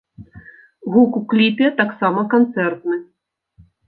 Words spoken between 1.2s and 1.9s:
кліпе